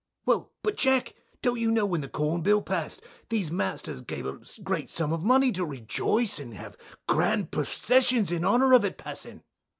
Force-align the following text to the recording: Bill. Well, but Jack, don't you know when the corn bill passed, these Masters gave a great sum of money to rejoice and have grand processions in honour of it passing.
Bill. 0.25 0.35
Well, 0.37 0.51
but 0.63 0.77
Jack, 0.77 1.13
don't 1.43 1.59
you 1.59 1.69
know 1.69 1.85
when 1.85 2.01
the 2.01 2.09
corn 2.09 2.41
bill 2.41 2.63
passed, 2.63 3.03
these 3.29 3.51
Masters 3.51 4.01
gave 4.01 4.25
a 4.25 4.39
great 4.63 4.89
sum 4.89 5.13
of 5.13 5.23
money 5.23 5.51
to 5.51 5.63
rejoice 5.63 6.39
and 6.39 6.55
have 6.55 6.75
grand 7.07 7.51
processions 7.51 8.31
in 8.31 8.43
honour 8.43 8.73
of 8.73 8.83
it 8.83 8.97
passing. 8.97 9.43